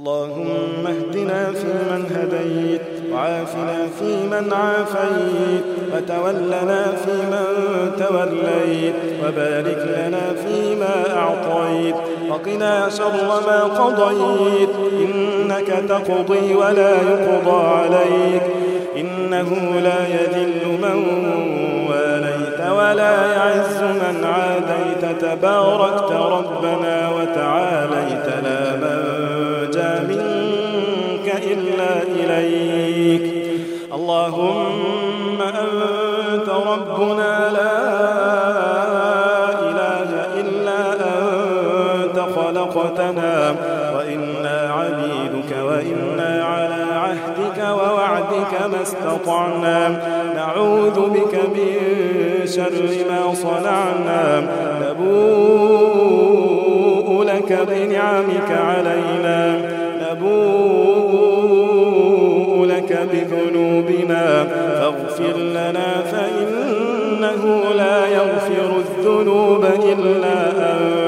اللهم 0.00 0.86
اهدنا 0.86 1.52
فيمن 1.52 2.04
هديت 2.16 2.80
وعافنا 3.12 3.88
فيمن 3.98 4.52
عافيت 4.52 5.64
وتولنا 5.94 6.84
فيمن 7.04 7.46
توليت 7.98 8.94
وبارك 9.24 9.88
لنا 9.96 10.20
فيما 10.44 11.04
أعطيت 11.16 11.94
وقنا 12.30 12.88
شر 12.88 13.40
ما 13.46 13.62
قضيت 13.62 14.68
إنك 14.92 15.84
تقضي 15.88 16.54
ولا 16.54 16.90
يقضى 16.90 17.66
عليك 17.66 18.42
إنه 18.96 19.80
لا 19.84 20.06
يذل 20.08 20.66
من 20.82 21.04
واليت 21.90 22.60
ولا 22.70 23.32
يعز 23.32 23.82
من 23.82 24.24
عاديت 24.24 25.22
تباركت 25.22 26.12
استطعنا. 48.82 50.02
نعوذ 50.34 51.00
بك 51.00 51.34
من 51.34 51.74
شر 52.44 52.88
ما 53.10 53.34
صنعنا. 53.34 54.42
نبوء 54.82 55.08
لك 57.24 57.50
بنعمك 57.70 58.50
علينا. 58.50 59.40
نبوء 60.10 61.00
لك 62.66 62.90
بذنوبنا. 63.12 64.24
فاغفر 64.44 65.36
لنا 65.36 65.90
فإنه 66.12 67.42
لا 67.76 68.06
يغفر 68.06 68.70
الذنوب 68.76 69.64
إلا 69.64 70.36
أنت. 70.50 70.99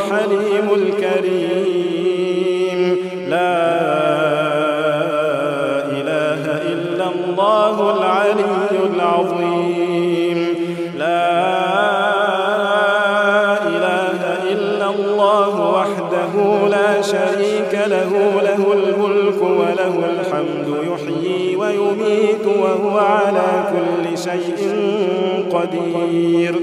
الحليم 0.00 0.66
الكريم. 0.74 2.00
لا 3.28 3.60
إله 5.98 6.42
إلا 6.72 7.06
الله 7.14 7.74
العلي 7.96 8.78
العظيم. 8.94 10.38
لا 10.98 11.26
إله 13.74 14.20
إلا 14.52 14.86
الله 14.96 15.54
وحده 15.76 16.34
لا 16.76 16.90
شريك 17.02 17.72
له 17.94 18.12
له 18.48 18.62
الملك 18.78 19.40
وله 19.42 19.94
الحمد 20.14 20.68
يحيي 20.90 21.19
ويميت 22.10 22.46
وهو 22.46 22.98
على 22.98 23.50
كل 23.72 24.18
شيء 24.18 24.58
قدير. 25.52 26.54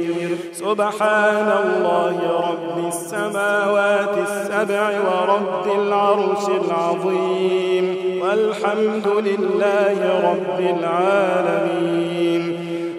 سبحان 0.53 1.49
الله 1.63 2.17
رب 2.49 2.87
السماوات 2.87 4.15
السبع 4.27 4.89
ورب 4.89 5.65
العرش 5.81 6.45
العظيم. 6.47 7.85
والحمد 8.21 9.07
لله 9.07 9.97
رب 10.31 10.59
العالمين. 10.59 12.43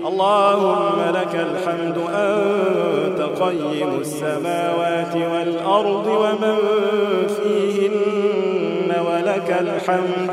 اللهم 0.07 0.99
لك 1.15 1.35
الحمد 1.35 1.99
أنت 2.15 3.21
قيم 3.43 3.91
السماوات 4.01 5.15
والأرض 5.33 6.07
ومن 6.07 6.57
فيهن 7.37 8.91
ولك 9.09 9.49
الحمد. 9.61 10.31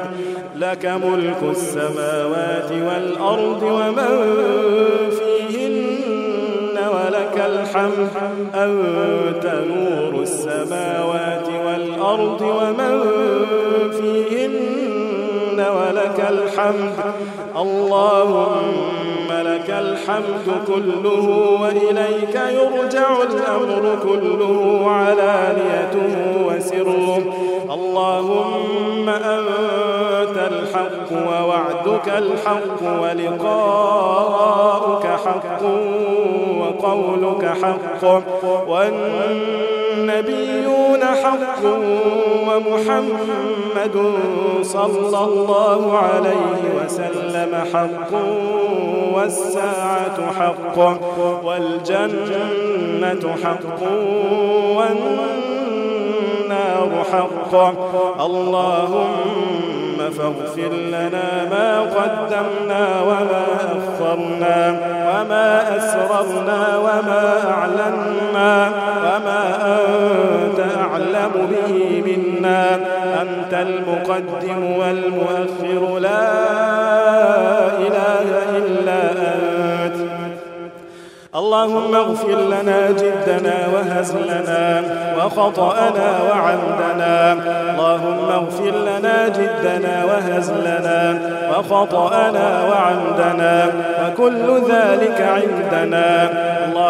لك 0.55 0.85
ملك 0.85 1.43
السماوات 1.51 2.71
والأرض 2.71 3.63
ومن 3.63 4.13
فيهن 5.19 6.77
ولك 6.77 7.37
الحمد. 7.45 8.09
أنت 8.55 9.45
نور 9.45 10.21
السماوات 10.21 11.47
والأرض 11.65 12.41
ومن 12.41 13.01
فيهن 13.91 15.59
ولك 15.59 16.19
الحمد. 16.29 16.95
اللهم 17.57 19.27
لك 19.31 19.69
الحمد 19.69 20.47
كله 20.67 21.27
وإليك 21.61 22.35
يرجع 22.35 23.07
الأمر 23.23 23.97
كله 24.03 24.85
علانيته 24.91 26.15
وسره. 26.47 27.23
اللهم 27.73 29.09
أنت 29.09 29.94
الحق 30.47 31.11
ووعدك 31.11 32.07
الحق 32.17 32.81
ولقاؤك 33.01 35.05
حق 35.05 35.61
وقولك 36.59 37.45
حق 37.63 38.03
والنبيون 39.97 41.03
حق 41.23 41.63
ومحمد 42.47 44.13
صلى 44.61 45.19
الله 45.23 45.97
عليه 45.97 46.61
وسلم 46.77 47.51
حق 47.73 48.11
والساعة 49.13 50.17
حق 50.39 50.77
والجنة 51.43 53.35
حق 53.43 53.81
والنار 54.77 55.25
حق 57.11 57.53
اللهم 58.25 59.54
فاغفر 60.09 60.73
لنا 60.73 61.27
ما 61.51 61.81
قدمنا 61.81 63.01
وما 63.01 63.45
أخرنا 63.77 64.79
وما 65.07 65.77
أسررنا 65.77 66.77
وما 66.77 67.23
أعلنا 67.51 68.71
وما 69.05 69.41
أنت 69.65 70.59
أعلم 70.77 71.33
به 71.51 72.03
منا. 72.05 72.79
أنت 73.21 73.53
المقدم 73.53 74.77
والمؤخر. 74.79 75.99
لا 75.99 76.27
إله 77.85 78.27
إلا 78.57 79.04
اللهم 81.55 81.95
اغفر 81.95 82.35
لنا 82.35 82.91
جدنا 82.91 83.55
وهزلنا 83.73 84.83
وخطأنا 85.17 86.09
وعمدنا. 86.29 87.33
اللهم 87.71 88.29
اغفر 88.31 88.71
لنا 88.89 89.27
جدنا 89.27 90.05
وهزلنا 90.05 91.19
وخطأنا 91.51 92.47
وعمدنا. 92.69 93.67
وكل 94.01 94.47
ذلك 94.71 95.21
عندنا. 95.21 96.29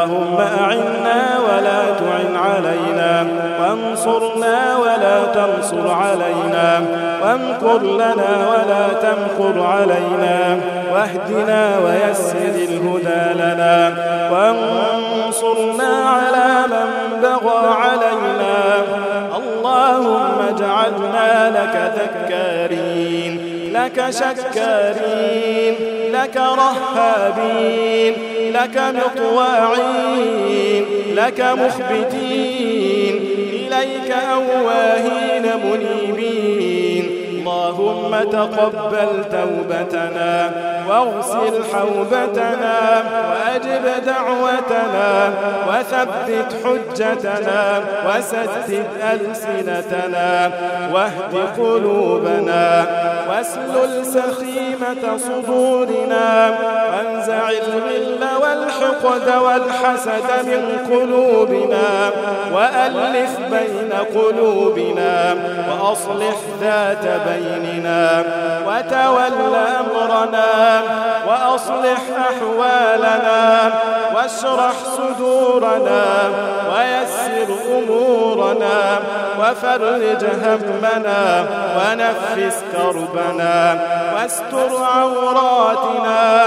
اللهم 0.03 0.37
أعنا 0.37 1.39
ولا 1.47 1.81
تعن 1.99 2.35
علينا 2.35 3.27
وانصرنا 3.61 4.77
ولا 4.77 5.17
تنصر 5.25 5.91
علينا 5.91 6.81
وامكر 7.23 7.81
لنا 7.83 8.31
ولا 8.51 8.85
تمكر 9.01 9.63
علينا 9.63 10.59
واهدنا 10.93 11.79
ويسر 11.85 12.55
الهدى 12.55 13.23
لنا 13.35 13.77
وانصرنا 14.31 15.91
على 16.09 16.67
من 16.67 16.89
بغى 17.21 17.67
علينا. 17.83 18.55
اللهم 19.37 20.37
اجعلنا 20.49 21.49
لك 21.49 21.75
ذكارين. 21.99 22.94
لك 23.75 23.97
شكارين 24.09 25.75
لك 26.11 26.37
رهابين 26.37 28.13
لك 28.53 28.77
مطواعين 28.99 30.85
لك 31.15 31.39
مخبتين 31.41 33.15
إليك 33.53 34.11
أواهين 34.11 35.45
منيبين. 35.65 37.05
اللهم 37.45 38.11
تقبل 38.31 39.09
توبتنا 39.31 40.51
واغسل 40.89 41.63
حوبتنا 41.73 42.77
وأجب 43.29 43.85
دعوتنا 44.05 45.33
وثبت 45.75 46.55
حجتنا 46.65 47.81
وسدد 48.07 48.85
ألسنتنا 49.13 50.51
واهد 50.93 51.35
قلوبنا 51.57 52.85
واسلل 53.29 54.05
سخيمة 54.05 55.17
صدورنا 55.17 56.57
وانزع 56.91 57.49
الغل 57.49 58.25
والحقد 58.41 59.41
والحسد 59.43 60.45
من 60.45 60.77
قلوبنا 60.91 62.11
وألف 62.53 63.39
بين 63.39 63.93
قلوبنا 64.15 65.35
وأصلح 65.69 66.35
ذات 66.61 67.21
بيننا 67.27 68.23
وتول 68.67 69.55
أمرنا 69.55 70.81
وأصلح 71.27 72.01
أحوالنا 72.29 73.71
واشرح 74.15 74.73
صدورنا 74.97 75.64
ويسر 76.71 77.49
أمورنا 77.77 78.99
وفرج 79.39 80.25
همنا 80.43 81.45
ونفس 81.77 82.63
كربنا 82.71 83.79
واستر 84.15 84.83
عوراتنا 84.95 86.43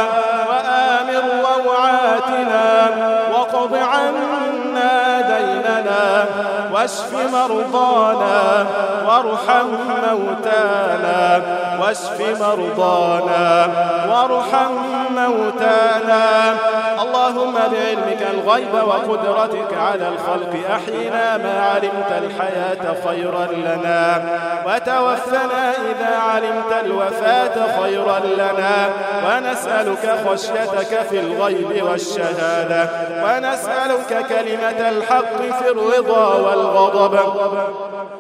وآمر 0.48 1.24
روعاتنا 1.40 2.90
وقض 3.32 3.74
عنا 3.74 5.20
ديننا 5.20 6.24
واشف 6.72 7.12
مرضانا 7.32 8.66
وارحم 9.06 9.66
موتانا 10.08 11.42
واشف 11.80 12.40
مرضانا 12.40 13.68
وارحم 14.08 14.72
موتانا 15.16 16.24
بعلمك 17.72 18.22
الغيب 18.30 18.74
وقدرتك 18.74 19.74
على 19.74 20.08
الخلق 20.08 20.56
أحينا 20.70 21.36
ما 21.36 21.60
علمت 21.74 22.12
الحياة 22.24 22.96
خيرا 23.08 23.46
لنا. 23.52 24.24
وتوفنا 24.66 25.70
إذا 25.70 26.16
علمت 26.16 26.72
الوفاة 26.84 27.80
خيرا 27.82 28.18
لنا. 28.18 28.88
ونسألك 29.26 30.18
خشيتك 30.28 31.02
في 31.10 31.20
الغيب 31.20 31.84
والشهادة. 31.84 32.88
ونسألك 33.24 34.26
كلمة 34.28 34.88
الحق 34.88 35.36
في 35.62 35.70
الرضا 35.70 36.34
والغضب. 36.34 37.18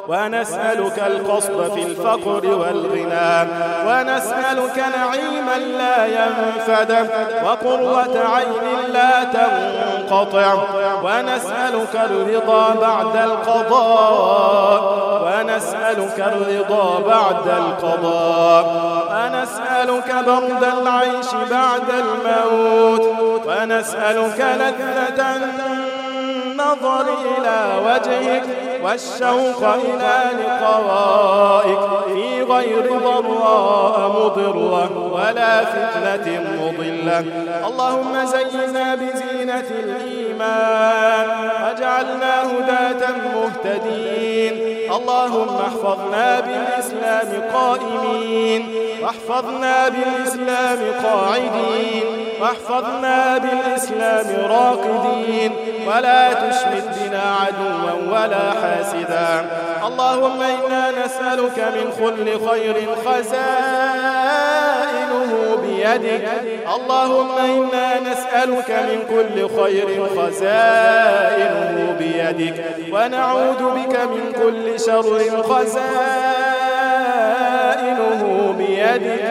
ونسألك 0.08 0.98
القصد 0.98 1.72
في 1.74 1.82
الفقر 1.82 2.46
والغنى 2.46 3.48
ونسألك 3.86 4.78
نعيما 4.78 5.56
لا 5.78 6.06
ينفد 6.06 7.10
وقرة 7.44 8.24
عين 8.34 8.92
لا 8.92 9.24
تنقطع 9.24 10.54
ونسألك 11.02 11.94
الرضا 12.10 12.74
بعد 12.74 13.16
القضاء 13.16 14.98
ونسألك 15.24 16.18
الرضا 16.20 17.00
بعد 17.00 17.48
القضاء 17.48 18.64
ونسألك 19.10 20.14
برد 20.26 20.64
العيش 20.82 21.26
بعد 21.50 21.90
الموت 21.90 23.02
ونسألك 23.46 24.40
لذة 24.40 25.18
النظر 26.58 27.06
إلى 27.38 27.58
وجهك 27.86 28.44
والشوق 28.84 29.64
إلى 29.74 30.16
لقائك. 30.38 31.78
في 32.06 32.42
غير 32.42 32.98
ضراء 32.98 33.98
مضرة 34.08 35.12
ولا 35.12 35.64
فتنة 35.64 36.42
مضلة. 36.62 37.24
اللهم 37.66 38.24
زينا 38.24 38.94
بزينة 38.94 39.64
الإيمان. 39.70 41.28
واجعلنا 41.62 42.42
هداة 42.42 43.08
مهتدين. 43.34 44.52
اللهم 44.92 45.56
احفظنا 45.56 46.40
بالإسلام 46.40 47.42
قائمين. 47.54 48.74
واحفظنا 49.02 49.88
بالإسلام 49.88 50.78
قاعدين. 51.04 52.04
واحفظنا 52.40 53.38
بالإسلام 53.38 54.50
راقدين. 54.50 55.52
ولا 55.86 56.47
تشمت 56.50 56.86
بنا 56.98 57.26
عدوا 57.40 57.92
ولا 58.12 58.46
حاسدا. 58.60 59.30
اللهم 59.86 60.40
إنا 60.42 60.82
نسألك 61.04 61.58
من 61.58 61.86
كل 62.00 62.26
خير 62.48 62.76
خزائنه 63.06 63.40
بيدك. 65.62 66.26
اللهم 66.76 67.34
إنا 67.38 67.88
نسألك 68.00 68.70
من 68.70 68.98
كل 69.10 69.36
خير 69.62 69.88
خزائنه 70.16 71.76
بيدك. 71.98 72.56
ونعوذ 72.92 73.62
بك 73.76 73.94
من 73.96 74.24
كل 74.42 74.80
شر 74.80 75.20
خزائنه 75.42 76.02
بيدك. 78.58 79.24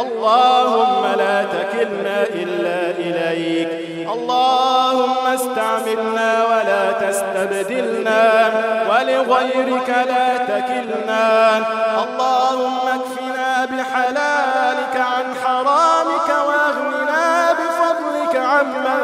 اللهم 0.00 1.02
لا 1.18 1.36
تكلنا 1.44 2.18
إلا 2.34 2.78
إليك. 2.98 3.91
اللهم 4.08 5.26
استعملنا 5.34 6.44
ولا 6.50 6.92
تستبدلنا 6.92 8.50
ولغيرك 8.90 9.88
لا 9.88 10.36
تكلنا. 10.36 11.58
اللهم 12.04 12.88
اكفنا 12.88 13.64
بحلالك 13.64 14.96
عن 14.96 15.26
حرامك 15.44 16.28
واغننا 16.48 17.52
بفضلك 17.52 18.36
عمن 18.36 19.02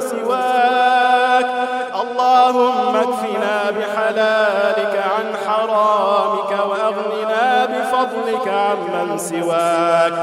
سواك. 0.00 1.46
اللهم 2.02 2.96
اكفنا 2.96 3.56
بحلالك 3.76 4.94
عن 5.14 5.26
حرامك 5.46 6.52
واغننا 6.70 7.66
بفضلك 7.72 8.48
عمن 8.48 9.18
سواك. 9.18 10.14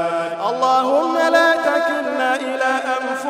اللهم 0.50 1.14
لا 1.32 1.52
تكلنا 1.52 2.07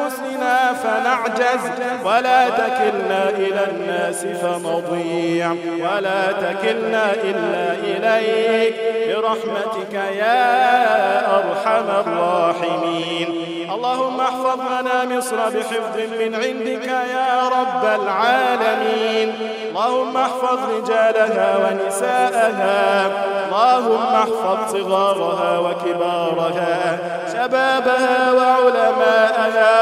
أنفسنا 0.08 0.72
فنعجز. 0.72 1.70
ولا 2.04 2.48
تكلنا 2.48 3.28
إلى 3.28 3.66
الناس 3.70 4.26
فنضيع 4.26 5.50
ولا 5.80 6.32
تكلنا 6.32 7.12
إلا 7.12 7.74
إليك 7.78 8.74
برحمتك 9.08 9.94
يا 9.94 11.36
أرحم 11.36 11.90
الراحمين. 12.00 13.28
اللهم 13.74 14.20
احفظ 14.20 14.60
لنا 14.80 15.16
مصر 15.16 15.36
بحفظ 15.36 15.96
من 16.20 16.34
عندك 16.34 16.86
يا 16.88 17.48
رب 17.48 17.84
العالمين. 18.02 19.32
اللهم 19.78 20.16
احفظ 20.16 20.58
رجالها 20.74 21.56
ونساءها. 21.56 23.06
اللهم 23.46 24.14
احفظ 24.14 24.58
صغارها 24.72 25.58
وكبارها 25.58 26.98
شبابها 27.32 28.32
وعلماءها 28.32 29.74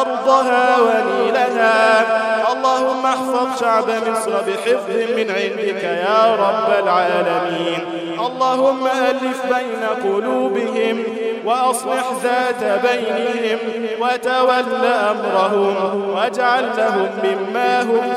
أرضها 0.00 0.76
ونيلها. 0.80 2.06
اللهم 2.52 3.06
احفظ 3.06 3.60
شعب 3.60 3.90
مصر 3.90 4.30
بحفظ 4.30 4.96
من 5.16 5.30
عندك 5.30 5.82
يا 5.84 6.34
رب 6.44 6.84
العالمين. 6.84 7.80
اللهم 8.26 8.86
ألف 8.86 9.46
بين 9.46 9.82
قلوبهم 10.04 11.04
وأصلح 11.44 12.04
ذات 12.22 12.80
بينهم 12.82 13.58
وتول 14.00 14.84
أمرهم 14.84 16.10
واجعل 16.14 16.64
لهم 16.78 17.08
مما 17.24 17.82
هم 17.82 18.14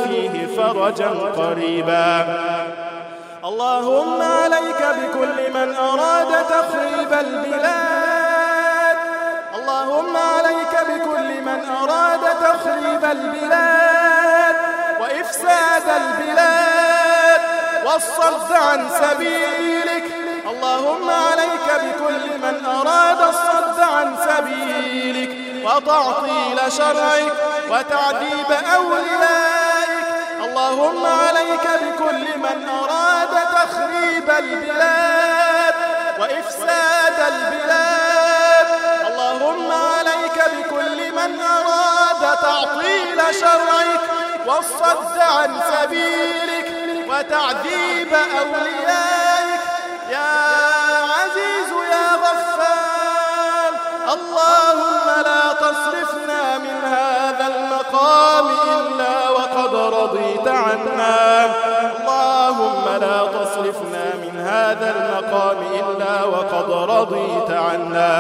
فرجا 0.58 1.10
قريبا. 1.38 2.26
اللهم 3.46 4.22
عليك 4.22 4.82
بكل 4.82 5.54
من 5.54 5.76
أراد 5.76 6.46
تخريب 6.46 7.14
البلاد. 7.14 8.98
اللهم 9.56 10.18
عليك 10.18 10.74
بكل 10.90 11.42
من 11.42 11.60
أراد 11.82 12.20
تخريب 12.20 13.06
البلاد. 13.06 14.56
وإفساد 15.02 15.88
البلاد. 16.02 17.42
والصد 17.86 18.54
عن 18.54 18.90
سبيلك. 18.90 20.06
اللهم 20.46 21.10
عليك 21.10 21.68
بكل 21.84 22.38
من 22.44 22.66
أراد 22.66 23.22
الصد 23.22 23.80
عن 23.80 24.16
سبيلك. 24.28 25.32
وتعطيل 25.66 26.72
شرعك. 26.72 27.34
وتعذيب 27.70 28.52
أوليائك 28.76 29.51
اللهم 30.52 31.06
عليك 31.06 31.68
بكل 31.82 32.26
من 32.40 32.70
أراد 32.70 33.34
تخريب 33.56 34.30
البلاد 34.30 35.76
وإفساد 36.20 37.18
البلاد. 37.34 38.68
اللهم 39.08 39.72
عليك 39.72 40.38
بكل 40.54 41.12
من 41.12 41.42
أراد 41.42 42.38
تعطيل 42.38 43.20
شرعك 43.40 44.02
والصد 44.46 45.18
عن 45.20 45.62
سبيلك 45.72 46.68
وتعذيب 47.10 48.14
أوليائك. 48.14 49.11
اللهم 62.00 62.86
لا 63.02 63.20
تصرفنا 63.26 64.06
من 64.24 64.40
هذا 64.40 64.88
المقام 64.96 65.58
إلا 65.80 66.24
وقد 66.24 66.72
رضيت 66.90 67.52
عنا. 67.52 68.12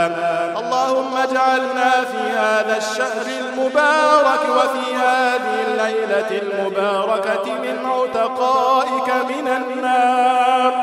اللهم 0.59 1.17
اجعلنا 1.17 1.91
في 2.11 2.23
هذا 2.37 2.77
الشهر 2.77 3.25
المبارك 3.41 4.43
وفي 4.57 4.95
هذه 4.95 5.55
الليلة 5.67 6.41
المباركة 6.41 7.45
من 7.45 7.77
عتقائك 7.85 9.09
من 9.29 9.47
النار 9.47 10.73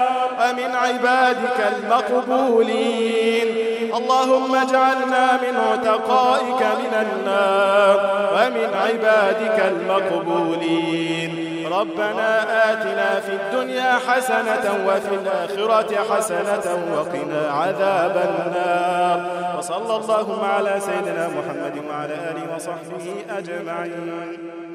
ومن 0.40 0.70
عبادك 0.74 1.58
المقبولين. 1.72 3.48
اللهم 3.96 4.54
اجعلنا 4.54 5.32
من 5.32 5.54
عتقائك 5.56 6.62
من 6.62 6.92
النار 7.06 7.98
ومن 8.34 8.68
عبادك 8.74 9.58
المقبولين. 9.72 11.47
ربنا 11.72 12.30
آتنا 12.72 13.20
في 13.20 13.32
الدنيا 13.32 13.92
حسنة 13.92 14.86
وفي 14.86 15.14
الآخرة 15.14 15.90
حسنة 16.10 16.66
وقنا 16.94 17.50
عذاب 17.50 18.16
النار. 18.28 19.18
وصلى 19.58 19.96
اللهم 19.96 20.44
على 20.44 20.80
سيدنا 20.80 21.28
محمد 21.28 21.84
وعلى 21.90 22.14
آله 22.14 22.54
وصحبه 22.54 23.06
أجمعين. 23.38 24.67